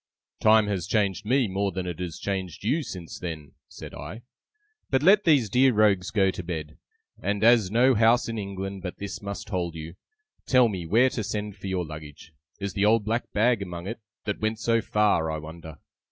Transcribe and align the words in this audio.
'Time 0.39 0.65
has 0.65 0.87
changed 0.87 1.27
me 1.27 1.47
more 1.47 1.71
than 1.71 1.85
it 1.85 1.99
has 1.99 2.17
changed 2.17 2.63
you 2.63 2.81
since 2.81 3.19
then,' 3.19 3.51
said 3.67 3.93
I. 3.93 4.23
'But 4.89 5.03
let 5.03 5.25
these 5.25 5.47
dear 5.47 5.73
rogues 5.73 6.09
go 6.09 6.31
to 6.31 6.41
bed; 6.41 6.79
and 7.21 7.43
as 7.43 7.69
no 7.69 7.93
house 7.93 8.27
in 8.27 8.39
England 8.39 8.81
but 8.81 8.97
this 8.97 9.21
must 9.21 9.49
hold 9.49 9.75
you, 9.75 9.93
tell 10.47 10.69
me 10.69 10.87
where 10.87 11.11
to 11.11 11.23
send 11.23 11.55
for 11.55 11.67
your 11.67 11.85
luggage 11.85 12.31
(is 12.59 12.73
the 12.73 12.83
old 12.83 13.05
black 13.05 13.31
bag 13.31 13.61
among 13.61 13.85
it, 13.85 13.99
that 14.25 14.41
went 14.41 14.57
so 14.57 14.81
far, 14.81 15.29
I 15.29 15.37
wonder!) 15.37 15.77